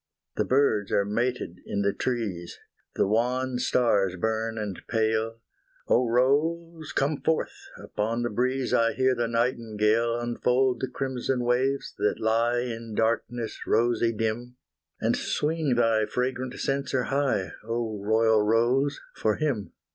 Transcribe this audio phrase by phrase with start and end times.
[0.35, 2.57] The birds are mated in the trees,
[2.95, 5.41] The wan stars burn and pale
[5.87, 7.67] Oh Rose, come forth!
[7.77, 13.59] upon the breeze I hear the nightingale Unfold the crimson waves that lie In darkness
[13.67, 14.55] rosy dim,
[14.99, 19.71] And swing thy fragrant censer high, Oh royal Rose for him!